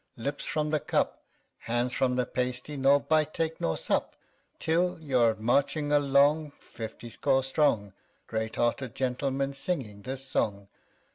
[0.17, 1.21] Lips from the cup,
[1.59, 4.15] Hands from the pasty, nor bite take nor sup.
[4.57, 5.45] 10 Till you're CHORUS.
[5.45, 7.93] Marching along, fifty score strong,
[8.27, 10.69] _Great hearted gentlemen, singing this song.